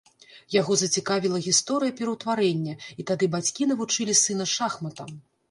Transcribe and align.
Яго 0.53 0.77
зацікавіла 0.83 1.41
гісторыя 1.47 1.95
пераўтварэння, 1.99 2.73
і 2.99 3.07
тады 3.13 3.31
бацькі 3.37 3.69
навучылі 3.75 4.19
сына 4.25 4.51
шахматам. 4.57 5.15